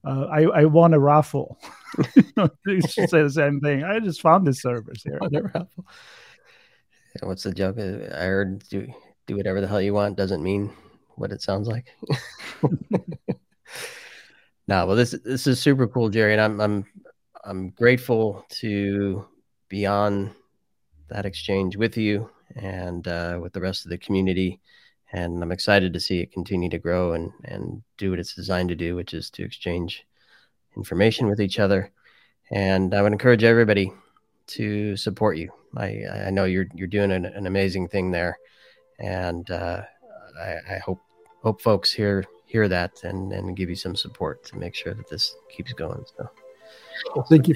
[0.04, 1.58] Uh, I I won a raffle."
[2.66, 3.84] you should say the same thing.
[3.84, 5.18] I just found this service here.
[5.20, 5.86] On a raffle.
[7.22, 7.78] What's the joke?
[7.78, 8.86] I heard do
[9.26, 10.72] do whatever the hell you want doesn't mean
[11.16, 11.86] what it sounds like.
[14.66, 16.84] no, well, this this is super cool, Jerry, and I'm I'm
[17.44, 19.26] I'm grateful to
[19.68, 20.34] be on
[21.08, 24.60] that exchange with you and uh, with the rest of the community,
[25.12, 28.70] and I'm excited to see it continue to grow and and do what it's designed
[28.70, 30.06] to do, which is to exchange
[30.76, 31.90] information with each other.
[32.50, 33.92] And I would encourage everybody
[34.48, 35.50] to support you.
[35.76, 38.38] I I know you're you're doing an, an amazing thing there,
[38.98, 39.82] and uh,
[40.40, 41.00] I, I hope
[41.42, 45.08] hope folks hear hear that and and give you some support to make sure that
[45.08, 46.04] this keeps going.
[46.16, 46.30] So,
[47.28, 47.54] thank you.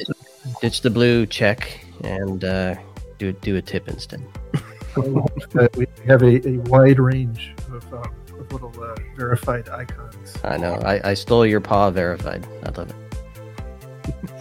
[0.60, 2.76] Ditch the blue check and uh,
[3.18, 4.22] do do a tip instead.
[5.76, 10.36] we have a, a wide range of, um, of little uh, verified icons.
[10.44, 10.74] I know.
[10.74, 12.46] I, I stole your paw verified.
[12.64, 14.32] I love it.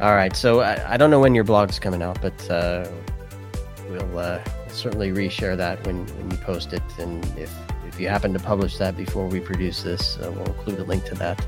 [0.00, 0.34] All right.
[0.34, 2.88] So I, I don't know when your blog's coming out, but uh,
[3.88, 6.82] we'll uh, certainly reshare that when, when you post it.
[6.98, 7.52] And if
[7.94, 11.04] if you happen to publish that before we produce this, uh, we'll include a link
[11.04, 11.46] to that.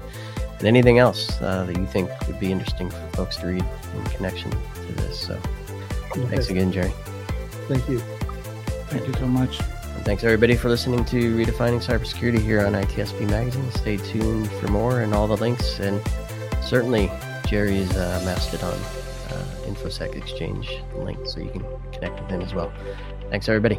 [0.59, 3.65] And anything else uh, that you think would be interesting for folks to read
[3.97, 5.19] in connection to this.
[5.19, 5.37] So
[6.29, 6.93] thanks again, Jerry.
[7.69, 8.01] Thank you.
[8.89, 9.61] Thank you so much.
[9.61, 13.71] And thanks everybody for listening to Redefining Cybersecurity here on ITSP Magazine.
[13.73, 15.81] Stay tuned for more and all the links.
[15.81, 16.01] And
[16.63, 17.11] certainly
[17.47, 22.73] Jerry's uh, Mastodon uh, InfoSec Exchange link so you can connect with him as well.
[23.31, 23.77] Thanks, everybody.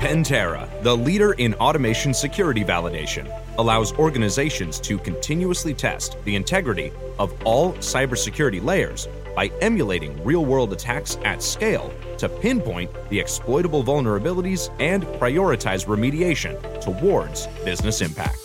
[0.00, 7.32] Pentera, the leader in automation security validation, allows organizations to continuously test the integrity of
[7.44, 14.74] all cybersecurity layers by emulating real world attacks at scale to pinpoint the exploitable vulnerabilities
[14.80, 18.38] and prioritize remediation towards business impact.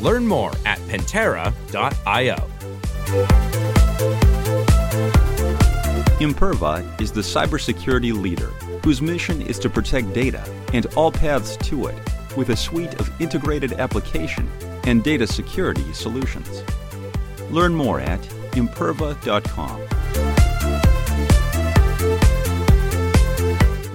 [0.00, 2.36] Learn more at pentera.io.
[6.18, 8.48] Imperva is the cybersecurity leader
[8.82, 10.42] whose mission is to protect data
[10.72, 11.98] and all paths to it
[12.36, 14.48] with a suite of integrated application
[14.84, 16.62] and data security solutions.
[17.50, 18.20] Learn more at
[18.52, 19.95] imperva.com.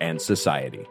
[0.00, 0.86] and society.